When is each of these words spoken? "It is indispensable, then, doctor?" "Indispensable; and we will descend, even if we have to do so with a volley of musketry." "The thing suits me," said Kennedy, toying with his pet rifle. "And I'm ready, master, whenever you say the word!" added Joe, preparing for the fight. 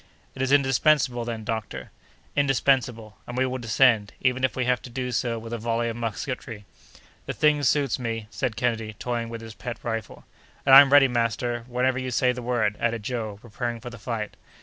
"It 0.33 0.41
is 0.41 0.51
indispensable, 0.51 1.25
then, 1.25 1.43
doctor?" 1.43 1.91
"Indispensable; 2.35 3.17
and 3.27 3.37
we 3.37 3.45
will 3.45 3.59
descend, 3.59 4.13
even 4.19 4.43
if 4.43 4.55
we 4.55 4.65
have 4.65 4.81
to 4.81 4.89
do 4.89 5.11
so 5.11 5.37
with 5.37 5.53
a 5.53 5.59
volley 5.59 5.89
of 5.89 5.95
musketry." 5.95 6.65
"The 7.27 7.33
thing 7.33 7.61
suits 7.61 7.99
me," 7.99 8.25
said 8.31 8.55
Kennedy, 8.55 8.93
toying 8.97 9.29
with 9.29 9.41
his 9.41 9.53
pet 9.53 9.77
rifle. 9.83 10.25
"And 10.65 10.73
I'm 10.73 10.91
ready, 10.91 11.07
master, 11.07 11.65
whenever 11.67 11.99
you 11.99 12.09
say 12.09 12.31
the 12.31 12.41
word!" 12.41 12.77
added 12.79 13.03
Joe, 13.03 13.37
preparing 13.43 13.79
for 13.79 13.91
the 13.91 13.99
fight. 13.99 14.35